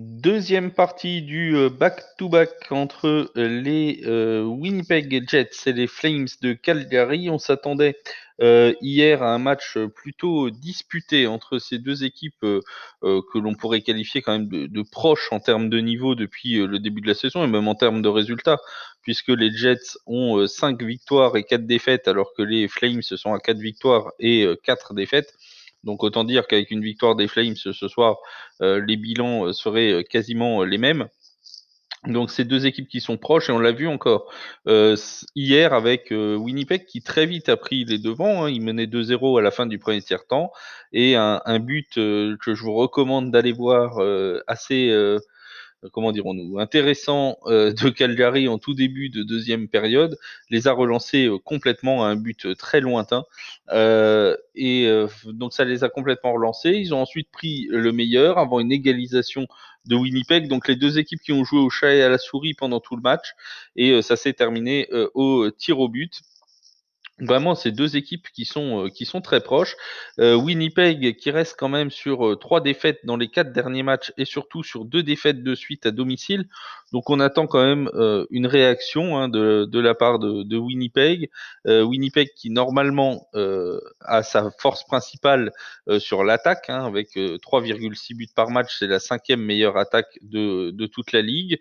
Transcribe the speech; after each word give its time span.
Deuxième 0.00 0.70
partie 0.70 1.22
du 1.22 1.56
euh, 1.56 1.70
back-to-back 1.70 2.70
entre 2.70 3.32
euh, 3.36 3.48
les 3.48 4.02
euh, 4.04 4.44
Winnipeg 4.44 5.28
Jets 5.28 5.50
et 5.66 5.72
les 5.72 5.88
Flames 5.88 6.28
de 6.40 6.52
Calgary. 6.52 7.30
On 7.30 7.38
s'attendait 7.38 7.96
hier 8.40 9.24
à 9.24 9.34
un 9.34 9.38
match 9.38 9.76
plutôt 9.96 10.50
disputé 10.50 11.26
entre 11.26 11.58
ces 11.58 11.80
deux 11.80 12.04
équipes 12.04 12.38
que 13.02 13.38
l'on 13.38 13.54
pourrait 13.54 13.80
qualifier 13.80 14.22
quand 14.22 14.30
même 14.30 14.46
de, 14.48 14.82
proches 14.82 15.32
en 15.32 15.40
termes 15.40 15.68
de 15.68 15.78
niveau 15.80 16.14
depuis 16.14 16.64
le 16.64 16.78
début 16.78 17.00
de 17.00 17.08
la 17.08 17.14
saison 17.14 17.42
et 17.42 17.48
même 17.48 17.66
en 17.66 17.74
termes 17.74 18.00
de 18.00 18.08
résultats, 18.08 18.58
puisque 19.02 19.30
les 19.30 19.50
Jets 19.50 19.98
ont 20.06 20.46
5 20.46 20.80
victoires 20.84 21.34
et 21.34 21.42
4 21.42 21.66
défaites 21.66 22.06
alors 22.06 22.32
que 22.32 22.42
les 22.42 22.68
Flames 22.68 23.02
sont 23.02 23.34
à 23.34 23.40
4 23.40 23.58
victoires 23.58 24.12
et 24.20 24.46
4 24.62 24.94
défaites. 24.94 25.34
Donc 25.84 26.02
autant 26.02 26.24
dire 26.24 26.46
qu'avec 26.46 26.70
une 26.70 26.82
victoire 26.82 27.16
des 27.16 27.28
Flames 27.28 27.56
ce 27.56 27.72
soir, 27.72 28.16
euh, 28.62 28.84
les 28.84 28.96
bilans 28.96 29.46
euh, 29.46 29.52
seraient 29.52 29.92
euh, 29.92 30.02
quasiment 30.02 30.64
les 30.64 30.78
mêmes. 30.78 31.08
Donc 32.06 32.30
ces 32.30 32.44
deux 32.44 32.66
équipes 32.66 32.88
qui 32.88 33.00
sont 33.00 33.16
proches 33.16 33.50
et 33.50 33.52
on 33.52 33.58
l'a 33.58 33.72
vu 33.72 33.88
encore 33.88 34.32
hier 35.34 35.74
avec 35.74 36.12
Winnipeg 36.12 36.84
qui 36.86 37.02
très 37.02 37.26
vite 37.26 37.48
a 37.48 37.56
pris 37.56 37.84
les 37.84 37.98
devants. 37.98 38.46
Il 38.46 38.62
menait 38.62 38.86
2-0 38.86 39.40
à 39.40 39.42
la 39.42 39.50
fin 39.50 39.66
du 39.66 39.80
premier 39.80 40.00
tiers 40.00 40.24
temps 40.24 40.52
et 40.92 41.16
un, 41.16 41.58
but 41.58 41.94
que 41.96 42.54
je 42.54 42.62
vous 42.62 42.74
recommande 42.74 43.32
d'aller 43.32 43.50
voir 43.50 43.98
assez 44.46 44.92
comment 45.92 46.12
dirons-nous, 46.12 46.58
intéressant 46.58 47.38
euh, 47.46 47.72
de 47.72 47.88
Calgary 47.88 48.48
en 48.48 48.58
tout 48.58 48.74
début 48.74 49.10
de 49.10 49.22
deuxième 49.22 49.68
période, 49.68 50.18
les 50.50 50.66
a 50.66 50.72
relancés 50.72 51.26
euh, 51.26 51.38
complètement 51.38 52.04
à 52.04 52.08
un 52.08 52.16
but 52.16 52.54
très 52.56 52.80
lointain. 52.80 53.24
et 54.54 54.90
donc 55.26 55.52
ça 55.52 55.64
les 55.64 55.84
a 55.84 55.88
complètement 55.88 56.32
relancés. 56.32 56.70
Ils 56.70 56.94
ont 56.94 57.00
ensuite 57.00 57.30
pris 57.30 57.66
le 57.70 57.92
meilleur 57.92 58.38
avant 58.38 58.60
une 58.60 58.72
égalisation 58.72 59.46
de 59.86 59.94
Winnipeg. 59.94 60.48
Donc 60.48 60.68
les 60.68 60.76
deux 60.76 60.98
équipes 60.98 61.20
qui 61.20 61.32
ont 61.32 61.44
joué 61.44 61.60
au 61.60 61.70
chat 61.70 61.94
et 61.94 62.02
à 62.02 62.08
la 62.08 62.18
souris 62.18 62.54
pendant 62.54 62.80
tout 62.80 62.96
le 62.96 63.02
match. 63.02 63.34
Et 63.76 64.02
ça 64.02 64.16
s'est 64.16 64.32
terminé 64.32 64.88
au 65.14 65.50
tir 65.50 65.78
au 65.80 65.88
but. 65.88 66.22
Vraiment, 67.20 67.56
c'est 67.56 67.72
deux 67.72 67.96
équipes 67.96 68.28
qui 68.32 68.44
sont, 68.44 68.84
euh, 68.84 68.88
qui 68.90 69.04
sont 69.04 69.20
très 69.20 69.40
proches. 69.40 69.76
Euh, 70.20 70.36
Winnipeg 70.36 71.16
qui 71.16 71.30
reste 71.32 71.56
quand 71.58 71.68
même 71.68 71.90
sur 71.90 72.24
euh, 72.24 72.36
trois 72.36 72.60
défaites 72.60 73.00
dans 73.04 73.16
les 73.16 73.26
quatre 73.28 73.52
derniers 73.52 73.82
matchs 73.82 74.12
et 74.16 74.24
surtout 74.24 74.62
sur 74.62 74.84
deux 74.84 75.02
défaites 75.02 75.42
de 75.42 75.54
suite 75.56 75.84
à 75.86 75.90
domicile. 75.90 76.48
Donc 76.92 77.10
on 77.10 77.18
attend 77.18 77.46
quand 77.46 77.64
même 77.64 77.90
une 78.30 78.46
réaction 78.46 79.18
hein, 79.18 79.28
de, 79.28 79.66
de, 79.70 79.80
la 79.80 79.94
part 79.94 80.18
de, 80.18 80.42
de 80.42 80.56
Winnipeg. 80.56 81.28
Winnipeg 81.66 82.30
qui 82.34 82.48
normalement 82.48 83.28
a 83.34 84.22
sa 84.22 84.50
force 84.58 84.84
principale 84.84 85.52
sur 85.98 86.24
l'attaque 86.24 86.70
hein, 86.70 86.86
avec 86.86 87.10
3,6 87.16 88.16
buts 88.16 88.28
par 88.34 88.48
match. 88.48 88.74
C'est 88.78 88.86
la 88.86 89.00
cinquième 89.00 89.42
meilleure 89.42 89.76
attaque 89.76 90.18
de, 90.22 90.70
de 90.70 90.86
toute 90.86 91.12
la 91.12 91.20
ligue 91.20 91.58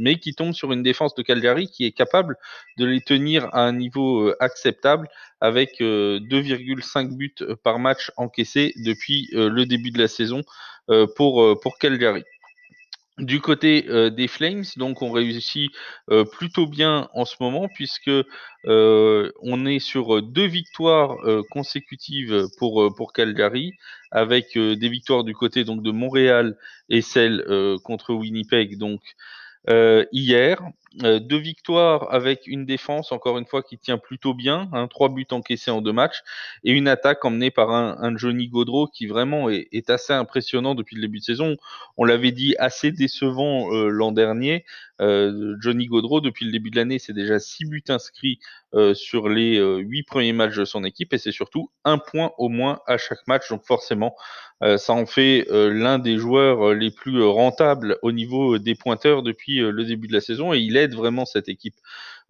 mais 0.00 0.18
qui 0.18 0.34
tombe 0.34 0.52
sur 0.52 0.72
une 0.72 0.82
défense 0.82 1.14
de 1.14 1.22
Calgary 1.22 1.68
qui 1.68 1.84
est 1.84 1.92
capable 1.92 2.36
de 2.78 2.86
les 2.86 3.02
tenir 3.02 3.48
à 3.52 3.66
un 3.66 3.72
niveau 3.72 4.28
euh, 4.28 4.36
acceptable 4.40 5.08
avec 5.40 5.80
2,5 5.80 5.82
euh, 5.82 7.16
buts 7.16 7.34
euh, 7.42 7.54
par 7.62 7.78
match 7.78 8.10
encaissés 8.16 8.72
depuis 8.84 9.28
le 9.32 9.64
début 9.64 9.90
de 9.90 9.98
la 9.98 10.08
saison 10.08 10.42
pour, 11.16 11.60
pour 11.60 11.78
Calgary. 11.78 12.24
Du 13.18 13.40
côté 13.40 13.82
des 14.10 14.28
Flames, 14.28 14.64
donc 14.76 15.02
on 15.02 15.12
réussit 15.12 15.70
plutôt 16.32 16.66
bien 16.66 17.08
en 17.12 17.26
ce 17.26 17.36
moment 17.38 17.68
puisque 17.68 18.10
on 18.64 19.66
est 19.66 19.78
sur 19.78 20.22
deux 20.22 20.46
victoires 20.46 21.16
consécutives 21.50 22.46
pour 22.58 22.92
pour 22.96 23.12
Calgary, 23.12 23.74
avec 24.10 24.56
des 24.56 24.88
victoires 24.88 25.22
du 25.22 25.34
côté 25.34 25.64
donc 25.64 25.82
de 25.82 25.90
Montréal 25.90 26.56
et 26.88 27.02
celle 27.02 27.44
contre 27.84 28.14
Winnipeg 28.14 28.78
donc 28.78 29.00
hier. 30.10 30.72
Euh, 31.04 31.20
deux 31.20 31.38
victoires 31.38 32.12
avec 32.12 32.48
une 32.48 32.66
défense, 32.66 33.12
encore 33.12 33.38
une 33.38 33.46
fois, 33.46 33.62
qui 33.62 33.78
tient 33.78 33.96
plutôt 33.96 34.34
bien. 34.34 34.68
Hein, 34.72 34.88
trois 34.88 35.08
buts 35.08 35.26
encaissés 35.30 35.70
en 35.70 35.82
deux 35.82 35.92
matchs. 35.92 36.22
Et 36.64 36.72
une 36.72 36.88
attaque 36.88 37.24
emmenée 37.24 37.52
par 37.52 37.70
un, 37.70 38.16
Johnny 38.16 38.48
Gaudreau 38.48 38.88
qui 38.88 39.06
vraiment 39.06 39.48
est, 39.48 39.68
est, 39.70 39.88
assez 39.88 40.12
impressionnant 40.12 40.74
depuis 40.74 40.96
le 40.96 41.02
début 41.02 41.18
de 41.18 41.24
saison. 41.24 41.56
On 41.96 42.04
l'avait 42.04 42.32
dit 42.32 42.56
assez 42.58 42.90
décevant 42.90 43.72
euh, 43.72 43.88
l'an 43.88 44.10
dernier. 44.10 44.64
Euh, 45.00 45.56
Johnny 45.60 45.86
Gaudreau, 45.86 46.20
depuis 46.20 46.44
le 46.44 46.50
début 46.50 46.70
de 46.70 46.76
l'année, 46.76 46.98
c'est 46.98 47.12
déjà 47.12 47.38
six 47.38 47.66
buts 47.66 47.84
inscrits 47.88 48.40
sur 48.94 49.28
les 49.28 49.58
huit 49.58 50.04
premiers 50.04 50.32
matchs 50.32 50.56
de 50.56 50.64
son 50.64 50.84
équipe. 50.84 51.12
Et 51.12 51.18
c'est 51.18 51.32
surtout 51.32 51.72
un 51.84 51.98
point 51.98 52.30
au 52.38 52.48
moins 52.48 52.78
à 52.86 52.98
chaque 52.98 53.26
match. 53.26 53.48
Donc 53.48 53.64
forcément, 53.64 54.14
ça 54.60 54.92
en 54.92 55.06
fait 55.06 55.44
l'un 55.50 55.98
des 55.98 56.18
joueurs 56.18 56.72
les 56.72 56.92
plus 56.92 57.20
rentables 57.20 57.98
au 58.02 58.12
niveau 58.12 58.58
des 58.58 58.76
pointeurs 58.76 59.24
depuis 59.24 59.58
le 59.58 59.84
début 59.84 60.06
de 60.06 60.12
la 60.12 60.20
saison. 60.20 60.54
Et 60.54 60.60
il 60.60 60.76
aide 60.80 60.94
vraiment 60.94 61.24
cette 61.24 61.48
équipe 61.48 61.76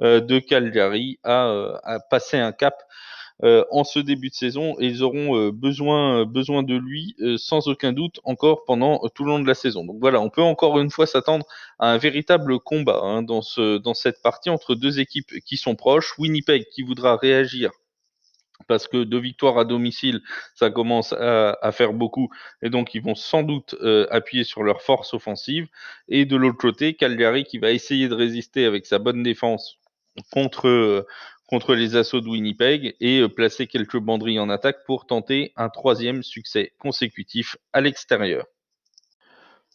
euh, 0.03 0.21
de 0.21 0.38
Calgary 0.38 1.19
à, 1.25 1.49
euh, 1.49 1.77
à, 1.83 2.00
passer 2.00 2.38
un 2.38 2.53
cap 2.53 2.75
euh, 3.43 3.65
en 3.71 3.84
ce 3.84 3.99
début 3.99 4.28
de 4.28 4.34
saison 4.34 4.77
et 4.78 4.87
ils 4.87 5.03
auront 5.03 5.49
besoin, 5.50 6.27
besoin 6.27 6.62
de 6.62 6.75
lui 6.75 7.16
sans 7.38 7.69
aucun 7.69 7.93
doute 7.93 8.21
encore 8.25 8.65
pendant 8.65 9.00
tout 9.15 9.25
le 9.25 9.31
long 9.31 9.41
de 9.41 9.47
la 9.47 9.55
saison. 9.55 9.84
Donc 9.84 9.97
voilà, 10.00 10.21
on 10.21 10.28
peut 10.28 10.43
encore 10.43 10.78
une 10.78 10.91
fois 10.91 11.06
s'attendre 11.06 11.47
à 11.78 11.91
un 11.93 11.97
véritable 11.97 12.59
combat 12.61 13.00
hein, 13.03 13.22
dans, 13.22 13.43
ce, 13.43 13.78
dans 13.78 13.94
cette 13.94 14.21
partie 14.22 14.50
entre 14.50 14.75
deux 14.75 15.00
équipes 15.00 15.32
qui 15.47 15.56
sont 15.56 15.75
proches. 15.75 16.19
Winnipeg 16.19 16.67
qui 16.71 16.82
voudra 16.82 17.17
réagir 17.17 17.71
parce 18.70 18.86
que 18.86 19.03
deux 19.03 19.19
victoires 19.19 19.58
à 19.58 19.64
domicile, 19.64 20.20
ça 20.54 20.70
commence 20.70 21.12
à, 21.12 21.72
faire 21.72 21.92
beaucoup, 21.92 22.31
et 22.62 22.70
donc 22.70 22.94
ils 22.94 23.03
vont 23.03 23.16
sans 23.16 23.42
doute 23.42 23.75
euh, 23.82 24.06
appuyer 24.12 24.44
sur 24.44 24.62
leur 24.62 24.81
force 24.81 25.12
offensive. 25.12 25.66
Et 26.08 26.25
de 26.25 26.36
l'autre 26.36 26.56
côté, 26.56 26.94
Calgary 26.94 27.42
qui 27.42 27.58
va 27.58 27.72
essayer 27.72 28.06
de 28.06 28.14
résister 28.14 28.64
avec 28.66 28.86
sa 28.86 29.00
bonne 29.00 29.25
défense 29.25 29.81
contre, 30.31 30.69
euh, 30.69 31.04
contre 31.48 31.75
les 31.75 31.97
assauts 31.97 32.20
de 32.20 32.28
Winnipeg 32.28 32.94
et 33.00 33.19
euh, 33.19 33.28
placer 33.28 33.66
quelques 33.66 33.98
banderilles 33.98 34.38
en 34.38 34.50
attaque 34.50 34.84
pour 34.87 35.04
tenter 35.04 35.52
un 35.56 35.69
troisième 35.69 36.22
succès 36.22 36.72
consécutif 36.78 37.56
à 37.72 37.81
l'extérieur. 37.81 38.47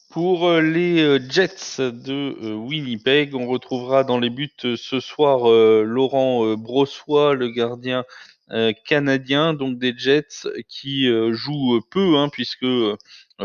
Pour 0.10 0.50
les 0.54 1.20
Jets 1.30 1.82
de 1.82 2.54
Winnipeg, 2.54 3.36
on 3.36 3.48
retrouvera 3.48 4.06
dans 4.06 4.18
les 4.18 4.30
buts 4.30 4.50
ce 4.58 5.00
soir 5.02 5.50
Laurent 5.84 6.56
Brossois, 6.56 7.34
le 7.34 7.50
gardien 7.50 8.06
canadiens, 8.86 9.54
donc 9.54 9.78
des 9.80 9.94
Jets 9.98 10.48
qui 10.68 11.08
euh, 11.08 11.34
jouent 11.34 11.82
peu, 11.90 12.18
hein, 12.18 12.30
puisque 12.30 12.64
euh, 12.64 12.96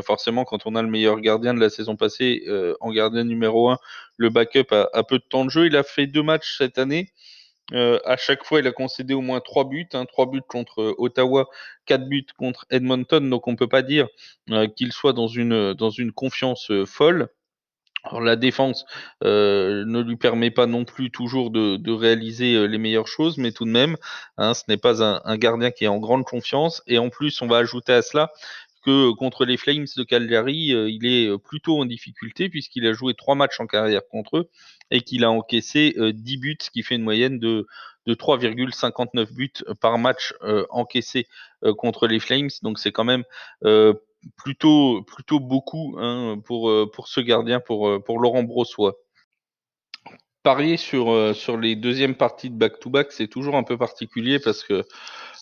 forcément 0.03 0.45
quand 0.45 0.67
on 0.67 0.75
a 0.77 0.83
le 0.83 0.89
meilleur 0.89 1.21
gardien 1.21 1.55
de 1.55 1.61
la 1.61 1.71
saison 1.71 1.97
passée 1.97 2.45
en 2.81 2.93
gardien 2.93 3.25
numéro 3.25 3.71
1, 3.71 3.79
le 4.17 4.31
backup 4.31 4.73
a, 4.73 5.03
peu 5.05 5.19
de 5.19 5.25
temps 5.29 5.45
de 5.45 5.51
jeu. 5.51 5.67
Il 5.67 5.77
a 5.77 5.83
fait 5.83 6.07
deux 6.07 6.23
matchs 6.23 6.59
cette 6.59 6.79
année. 6.79 7.13
à 7.73 8.17
chaque 8.17 8.45
fois, 8.45 8.61
il 8.61 8.67
a 8.67 8.73
concédé 8.73 9.15
au 9.15 9.21
moins 9.21 9.41
trois 9.41 9.65
buts, 9.69 9.89
hein, 9.95 10.05
trois 10.07 10.27
buts 10.27 10.43
contre 10.47 10.95
Ottawa, 10.99 11.49
quatre 11.87 12.07
buts 12.09 12.27
contre 12.37 12.67
Edmonton. 12.71 13.29
Donc, 13.31 13.49
on 13.49 13.57
peut 13.57 13.69
pas 13.69 13.83
dire 13.83 14.09
qu'il 14.77 14.93
soit 14.93 15.13
dans 15.13 15.29
une 15.29 15.75
dans 15.75 15.91
une 15.91 16.13
confiance 16.13 16.71
folle. 16.87 17.29
Alors 18.05 18.21
la 18.21 18.37
défense 18.37 18.87
euh, 19.25 19.85
ne 19.87 20.01
lui 20.01 20.17
permet 20.17 20.51
pas 20.51 20.67
non 20.67 20.85
plus 20.85 21.11
toujours 21.11 21.51
de, 21.51 21.91
réaliser 21.91 22.55
euh, 22.55 22.65
les 22.65 22.79
meilleures 22.79 23.09
choses, 23.09 23.37
mais 23.37 23.53
tout 23.53 23.65
de 23.65 23.71
même, 23.71 23.97
hein, 24.39 24.55
ce 24.55 24.63
n'est 24.69 24.79
pas 24.79 25.03
un, 25.03 25.37
gardien 25.37 25.71
qui 25.71 25.85
est 25.85 25.89
en 25.89 25.99
grande 25.99 26.25
confiance. 26.25 26.83
Et 26.87 26.99
en 26.99 27.11
plus, 27.11 27.43
on 27.43 27.47
va 27.47 27.59
ajouter 27.59 27.93
à 27.93 28.03
cela 28.03 28.31
que 28.83 29.13
contre 29.13 29.45
les 29.45 29.59
Flames 29.59 29.87
de 29.97 30.03
Calgary, 30.03 30.73
euh, 30.73 30.89
il 30.89 31.07
est 31.07 31.37
plutôt 31.39 31.79
en 31.79 31.85
difficulté 31.85 32.49
puisqu'il 32.49 32.87
a 32.87 32.95
joué 32.95 33.13
trois 33.13 33.35
matchs 33.35 33.61
en 33.61 33.67
carrière 33.67 34.03
contre 34.11 34.39
eux 34.39 34.51
et 34.91 35.03
qu'il 35.03 35.25
a 35.25 35.31
encaissé 35.31 35.95
10 35.97 36.37
buts, 36.39 36.59
ce 36.61 36.71
qui 36.71 36.83
fait 36.83 36.97
une 36.97 37.03
moyenne 37.03 37.39
de, 37.39 37.67
de 38.07 38.15
3,59 38.15 39.33
buts 39.33 39.53
par 39.81 39.99
match 39.99 40.35
encaissé 40.71 41.29
contre 41.77 42.09
les 42.09 42.19
Flames. 42.19 42.49
Donc 42.63 42.81
c'est 42.81 42.91
quand 42.91 43.05
même 43.05 43.23
plutôt, 44.37 45.05
beaucoup 45.41 45.97
hein, 45.99 46.41
pour, 46.45 46.71
euh, 46.71 46.91
pour 46.93 47.09
ce 47.09 47.21
gardien, 47.21 47.61
pour, 47.61 47.89
euh, 47.89 48.03
Laurent 48.09 48.43
Brossois. 48.43 48.97
Parier 50.43 50.79
sur, 50.79 51.11
euh, 51.11 51.35
sur 51.35 51.59
les 51.59 51.77
deuxièmes 51.77 52.15
parties 52.15 52.49
de 52.49 52.57
back-to-back, 52.57 53.13
c'est 53.13 53.29
toujours 53.29 53.57
un 53.57 53.63
peu 53.63 53.77
particulier 53.77 54.39
parce 54.39 54.63
que 54.65 54.85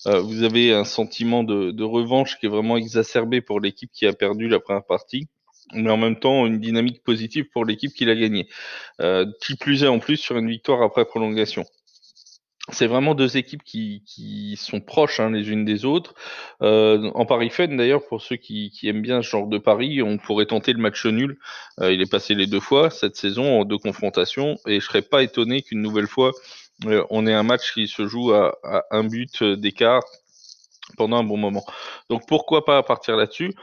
vous 0.04 0.44
avez 0.44 0.72
un 0.72 0.84
sentiment 0.84 1.44
de, 1.44 1.70
de, 1.70 1.84
revanche 1.84 2.38
qui 2.38 2.46
est 2.46 2.48
vraiment 2.48 2.76
exacerbé 2.76 3.40
pour 3.40 3.60
l'équipe 3.60 3.90
qui 3.92 4.06
a 4.06 4.12
perdu 4.12 4.48
la 4.48 4.58
première 4.58 4.86
partie, 4.86 5.28
mais 5.74 5.90
en 5.90 5.96
même 5.98 6.18
temps 6.18 6.46
une 6.46 6.60
dynamique 6.60 7.02
positive 7.02 7.46
pour 7.52 7.64
l'équipe 7.64 7.92
qui 7.92 8.04
l'a 8.04 8.14
gagné. 8.14 8.48
qui 9.42 9.56
plus 9.56 9.82
est 9.82 9.88
en 9.88 9.98
plus 9.98 10.16
sur 10.16 10.38
une 10.38 10.48
victoire 10.48 10.82
après 10.82 11.04
prolongation 11.04 11.64
c'est 12.70 12.86
vraiment 12.86 13.14
deux 13.14 13.36
équipes 13.36 13.62
qui, 13.62 14.58
sont 14.60 14.80
proches 14.80 15.20
hein, 15.20 15.30
les 15.30 15.50
unes 15.50 15.64
des 15.64 15.84
autres. 15.84 16.14
Euh, 16.62 17.10
en 17.14 17.24
Paris 17.24 17.50
Fun, 17.50 17.68
d'ailleurs, 17.68 18.06
pour 18.06 18.20
ceux 18.20 18.36
qui, 18.36 18.72
aiment 18.84 19.02
bien 19.02 19.22
ce 19.22 19.28
genre 19.28 19.46
de 19.46 19.58
pari, 19.58 20.02
on 20.02 20.18
pourrait 20.18 20.46
tenter 20.46 20.72
le 20.72 20.80
match 20.80 21.06
nul. 21.06 21.38
Euh, 21.80 21.92
il 21.92 22.00
est 22.00 22.10
passé 22.10 22.34
les 22.34 22.46
deux 22.46 22.60
fois 22.60 22.90
cette 22.90 23.16
saison 23.16 23.60
en 23.60 23.64
deux 23.64 23.78
confrontations, 23.78 24.56
et 24.66 24.80
je 24.80 24.84
serais 24.84 25.02
pas 25.02 25.22
étonné 25.22 25.62
qu'une 25.62 25.80
nouvelle 25.80 26.06
fois 26.06 26.32
euh, 26.86 27.04
on 27.10 27.26
ait 27.26 27.34
un 27.34 27.42
match 27.42 27.72
qui 27.74 27.88
se 27.88 28.06
joue 28.06 28.32
à 28.32 28.54
un 28.90 29.04
but 29.04 29.42
d'écart 29.42 30.02
pendant 30.96 31.18
un 31.18 31.24
bon 31.24 31.36
moment. 31.36 31.64
Donc 32.08 32.26
pourquoi 32.26 32.64
pas 32.64 32.82
partir 32.82 33.16
là-dessus? 33.16 33.54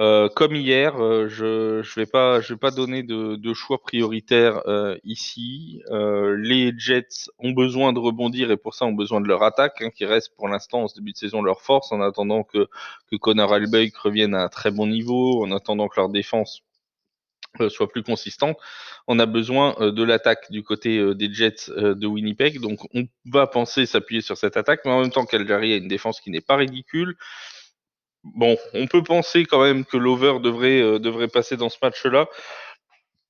Euh, 0.00 0.28
comme 0.28 0.56
hier, 0.56 0.96
euh, 1.00 1.28
je 1.28 1.80
je 1.82 1.94
vais 2.00 2.06
pas 2.06 2.40
je 2.40 2.54
vais 2.54 2.58
pas 2.58 2.72
donner 2.72 3.04
de, 3.04 3.36
de 3.36 3.54
choix 3.54 3.80
prioritaires 3.80 4.60
euh, 4.66 4.98
ici. 5.04 5.82
Euh, 5.90 6.36
les 6.36 6.72
Jets 6.76 7.30
ont 7.38 7.52
besoin 7.52 7.92
de 7.92 8.00
rebondir 8.00 8.50
et 8.50 8.56
pour 8.56 8.74
ça 8.74 8.86
ont 8.86 8.92
besoin 8.92 9.20
de 9.20 9.28
leur 9.28 9.44
attaque, 9.44 9.80
hein, 9.82 9.90
qui 9.90 10.04
reste 10.04 10.34
pour 10.36 10.48
l'instant 10.48 10.82
en 10.82 10.88
ce 10.88 10.96
début 10.96 11.12
de 11.12 11.16
saison 11.18 11.42
leur 11.42 11.60
force, 11.62 11.92
en 11.92 12.00
attendant 12.00 12.42
que 12.42 12.66
que 13.08 13.14
Connor 13.16 13.52
Albeck 13.52 13.96
revienne 13.96 14.34
à 14.34 14.42
un 14.42 14.48
très 14.48 14.72
bon 14.72 14.88
niveau, 14.88 15.44
en 15.44 15.52
attendant 15.52 15.86
que 15.88 16.00
leur 16.00 16.08
défense 16.08 16.62
soit 17.68 17.88
plus 17.88 18.02
consistante. 18.02 18.58
On 19.06 19.20
a 19.20 19.26
besoin 19.26 19.76
de 19.78 20.02
l'attaque 20.02 20.50
du 20.50 20.64
côté 20.64 21.14
des 21.14 21.32
Jets 21.32 21.70
de 21.70 22.06
Winnipeg, 22.06 22.60
donc 22.60 22.80
on 22.94 23.06
va 23.26 23.46
penser 23.46 23.86
s'appuyer 23.86 24.22
sur 24.22 24.36
cette 24.36 24.56
attaque, 24.56 24.80
mais 24.84 24.90
en 24.90 25.00
même 25.02 25.12
temps 25.12 25.24
Calgary 25.24 25.72
a 25.72 25.76
une 25.76 25.86
défense 25.86 26.20
qui 26.20 26.30
n'est 26.30 26.40
pas 26.40 26.56
ridicule. 26.56 27.16
Bon, 28.24 28.56
on 28.72 28.86
peut 28.86 29.02
penser 29.02 29.44
quand 29.44 29.62
même 29.62 29.84
que 29.84 29.98
l'over 29.98 30.38
devrait, 30.42 30.80
euh, 30.80 31.28
passer 31.28 31.58
dans 31.58 31.68
ce 31.68 31.76
match-là, 31.82 32.26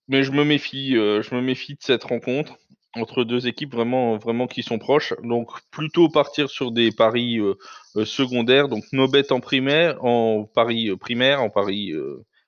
mais 0.07 0.23
je 0.23 0.31
me 0.31 0.45
méfie, 0.45 0.97
euh, 0.97 1.21
je 1.21 1.35
me 1.35 1.41
méfie 1.41 1.75
de 1.75 1.83
cette 1.83 2.05
rencontre 2.05 2.55
entre 2.95 3.25
deux 3.25 3.49
équipes 3.49 3.75
vraiment, 3.75 4.47
qui 4.47 4.63
sont 4.63 4.79
proches. 4.79 5.13
Donc 5.25 5.51
plutôt 5.73 6.09
partir 6.09 6.49
sur 6.49 6.71
des 6.71 6.93
paris 6.93 7.41
euh, 7.41 8.05
secondaires, 8.05 8.69
donc 8.69 8.85
no 8.93 9.09
bet 9.09 9.33
en 9.33 9.41
primaire, 9.41 10.05
en 10.05 10.45
paris 10.45 10.95
primaire, 10.97 11.43
en 11.43 11.51
paris 11.51 11.93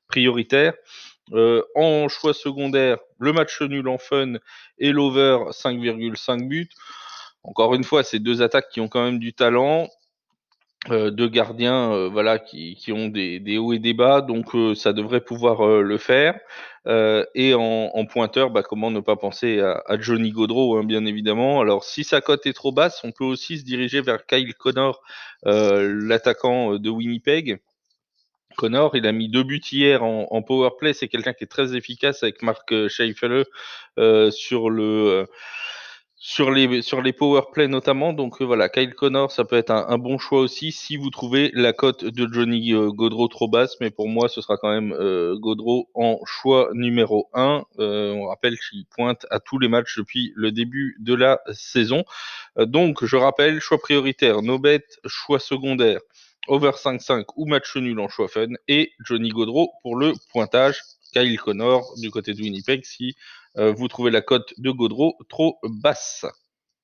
prioritaire. 0.07 0.75
en 1.75 2.09
choix 2.09 2.33
secondaire, 2.33 2.99
le 3.19 3.33
match 3.33 3.61
nul 3.61 3.89
en 3.89 3.99
fun 3.99 4.35
et 4.79 4.93
l'over 4.93 5.51
5,5 5.51 6.47
buts. 6.47 6.69
Encore 7.43 7.75
une 7.75 7.85
fois, 7.85 8.05
c'est 8.05 8.21
deux 8.21 8.41
attaques 8.41 8.69
qui 8.71 8.81
ont 8.81 8.89
quand 8.89 9.05
même 9.05 9.19
du 9.19 9.33
talent. 9.33 9.89
Euh, 10.91 11.11
deux 11.11 11.29
gardiens 11.29 11.93
euh, 11.93 12.09
voilà 12.09 12.39
qui, 12.39 12.77
qui 12.77 12.93
ont 12.93 13.09
des, 13.09 13.41
des, 13.41 13.59
hauts 13.59 13.73
et 13.73 13.79
des 13.81 13.95
bas 13.95 14.21
donc 14.21 14.55
euh, 14.55 14.75
ça 14.75 14.93
devrait 14.93 15.21
pouvoir 15.21 15.67
le 15.83 15.99
faire. 15.99 16.39
Et 17.35 17.53
en, 17.55 17.91
en 17.95 18.07
pointeur 18.07 18.51
bah, 18.51 18.63
comment 18.63 18.93
ne 18.93 19.01
pas 19.01 19.17
penser 19.17 19.59
à, 19.59 19.83
à 19.87 20.01
Johnny 20.01 20.31
Gaudreau 20.31 20.77
hein, 20.77 20.85
bien 20.85 21.05
évidemment. 21.05 21.61
Alors 21.61 21.83
si 21.83 22.05
sa 22.05 22.21
cote 22.21 22.47
est 22.47 22.53
trop 22.53 22.71
basse 22.71 23.03
on 23.03 23.11
peut 23.11 23.25
aussi 23.25 23.59
se 23.59 23.65
diriger 23.65 24.01
vers 24.01 24.25
Kyle 24.25 24.55
Connor 24.55 25.03
l'attaquant 25.45 26.79
de 26.79 26.91
Winnipeg. 26.91 27.61
Connor, 28.57 28.97
il 28.97 29.07
a 29.07 29.13
mis 29.13 29.29
deux 29.29 29.43
buts 29.43 29.61
hier 29.71 30.03
en, 30.03 30.29
en 30.31 30.43
power 30.43 30.71
play. 30.79 30.93
C'est 30.93 31.09
quelqu'un 31.09 31.33
qui 31.33 31.45
est 31.45 31.49
très 31.49 31.77
efficace 31.77 32.23
avec 32.23 32.43
Marc 32.43 32.89
Scheifele 32.89 33.45
euh, 33.99 34.31
sur 34.31 34.71
le 34.71 35.27
sur 36.19 36.51
les 36.51 36.81
sur 36.81 37.03
les 37.03 37.13
power 37.13 37.43
play 37.53 37.69
notamment. 37.69 38.13
Donc 38.13 38.41
euh, 38.41 38.45
voilà, 38.45 38.69
Kyle 38.69 38.95
Connor, 38.95 39.31
ça 39.31 39.45
peut 39.45 39.57
être 39.57 39.71
un, 39.71 39.99
bon 39.99 40.19
choix 40.19 40.41
aussi 40.41 40.73
si 40.73 40.97
vous 40.97 41.11
trouvez 41.11 41.51
la 41.55 41.73
cote 41.73 42.05
de 42.05 42.33
Johnny 42.33 42.73
euh, 42.73 42.91
Gaudreau 42.91 43.29
trop 43.29 43.49
basse, 43.49 43.77
mais 43.81 43.91
pour 43.91 44.09
moi 44.09 44.29
ce 44.29 44.41
sera 44.41 44.57
quand 44.57 44.71
même 44.71 44.93
euh, 44.93 45.37
Gaudreau 45.39 45.89
en 45.95 46.19
choix 46.25 46.71
numéro 46.73 47.29
1. 47.35 47.65
Euh, 47.79 48.13
on 48.13 48.27
rappelle 48.27 48.57
qu'il 48.59 48.87
pointe 48.87 49.27
à 49.31 49.41
tous 49.41 49.59
les 49.59 49.69
matchs 49.69 49.99
depuis 49.99 50.33
le 50.37 50.53
début 50.53 50.97
de 51.01 51.15
la 51.15 51.41
saison. 51.53 52.05
Donc 52.57 53.05
je 53.05 53.17
rappelle, 53.17 53.61
choix 53.61 53.79
prioritaire, 53.79 54.41
no 54.41 54.59
bet, 54.59 54.85
choix 55.07 55.39
secondaire, 55.39 56.01
over 56.49 56.71
5-5 56.71 57.25
ou 57.37 57.45
match 57.47 57.77
nul 57.77 58.01
en 58.01 58.09
choix 58.09 58.29
fun, 58.29 58.49
et 58.69 58.93
Johnny 59.05 59.29
Gaudreau 59.29 59.71
pour 59.83 59.97
le 59.97 60.15
pointage. 60.33 60.81
Kyle 61.13 61.39
Connor 61.41 61.95
du 61.99 62.11
côté 62.11 62.35
de 62.35 62.43
Winnipeg 62.43 62.85
si 62.85 63.17
vous 63.57 63.89
trouvez 63.89 64.11
la 64.11 64.23
cote 64.23 64.55
de 64.59 64.71
Gaudreau 64.71 65.17
trop 65.29 65.59
basse. 65.65 66.27